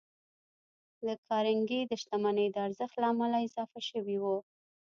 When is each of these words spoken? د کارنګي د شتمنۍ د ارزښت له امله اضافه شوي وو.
د 1.05 1.07
کارنګي 1.27 1.81
د 1.87 1.91
شتمنۍ 2.01 2.47
د 2.51 2.57
ارزښت 2.67 2.95
له 3.01 3.07
امله 3.13 3.37
اضافه 3.47 3.79
شوي 3.89 4.17
وو. 4.23 4.37